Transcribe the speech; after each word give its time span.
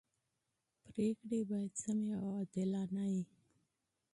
پریکړي 0.89 1.39
باید 1.49 1.71
سمي 1.83 2.09
او 2.21 2.25
عادلانه 2.37 3.03
يي. 3.13 3.23